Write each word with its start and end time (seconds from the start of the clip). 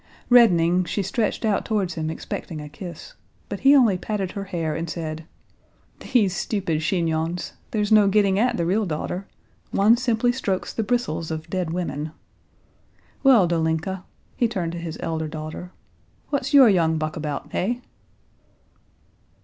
Reddening, 0.31 0.83
she 0.85 1.03
stretched 1.03 1.45
out 1.45 1.63
towards 1.63 1.93
him 1.93 2.09
expecting 2.09 2.59
a 2.59 2.67
kiss, 2.67 3.13
but 3.49 3.59
he 3.59 3.75
only 3.75 3.99
patted 3.99 4.31
her 4.31 4.45
hair 4.45 4.75
and 4.75 4.89
said: 4.89 5.25
"These 5.99 6.35
stupid 6.35 6.81
chignons! 6.81 7.53
There's 7.69 7.91
no 7.91 8.07
getting 8.07 8.39
at 8.39 8.57
the 8.57 8.65
real 8.65 8.87
daughter. 8.87 9.27
One 9.69 9.95
simply 9.97 10.31
strokes 10.31 10.73
the 10.73 10.81
bristles 10.81 11.29
of 11.29 11.51
dead 11.51 11.69
women. 11.71 12.13
Well, 13.21 13.47
Dolinka," 13.47 14.03
he 14.35 14.47
turned 14.47 14.71
to 14.71 14.79
his 14.79 14.97
elder 15.01 15.27
daughter, 15.27 15.71
"what's 16.31 16.51
your 16.51 16.67
young 16.67 16.97
buck 16.97 17.15
about, 17.15 17.51
hey?" 17.51 17.81